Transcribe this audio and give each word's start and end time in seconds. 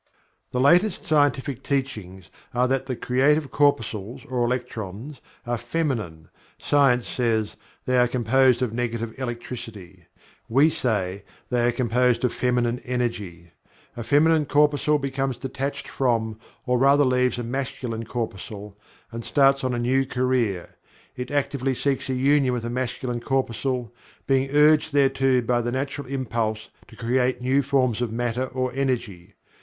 The 0.49 0.59
latest 0.59 1.03
scientific 1.03 1.61
teachings 1.61 2.31
are 2.55 2.67
that 2.67 2.87
the 2.87 2.95
creative 2.95 3.51
corpuscles 3.51 4.25
or 4.27 4.43
electrons 4.43 5.21
are 5.45 5.59
Feminine 5.59 6.29
(science 6.57 7.07
says 7.07 7.55
"they 7.85 7.99
are 7.99 8.07
composed 8.07 8.63
of 8.63 8.73
negative 8.73 9.13
electricity" 9.19 10.05
we 10.49 10.71
say 10.71 11.23
they 11.51 11.67
are 11.67 11.71
composed 11.71 12.23
of 12.23 12.33
Feminine 12.33 12.79
energy). 12.79 13.51
A 13.95 14.01
Feminine 14.03 14.47
corpuscle 14.47 14.97
becomes 14.97 15.37
detached 15.37 15.87
from, 15.87 16.39
or 16.65 16.79
rather 16.79 17.05
leaves, 17.05 17.37
a 17.37 17.43
Masculine 17.43 18.03
corpuscle, 18.03 18.75
and 19.11 19.23
starts 19.23 19.63
on 19.63 19.75
a 19.75 19.77
new 19.77 20.03
career. 20.07 20.77
It 21.15 21.29
actively 21.29 21.75
seeks 21.75 22.09
a 22.09 22.15
union 22.15 22.55
with 22.55 22.65
a 22.65 22.71
Masculine 22.71 23.19
corpuscle, 23.19 23.93
being 24.25 24.49
urged 24.49 24.93
thereto 24.93 25.41
by 25.41 25.61
the 25.61 25.71
natural 25.71 26.07
impulse 26.07 26.69
to 26.87 26.95
create 26.95 27.39
new 27.39 27.61
forms 27.61 28.01
of 28.01 28.11
Matter 28.11 28.45
or 28.45 28.71
Energy. 28.73 29.35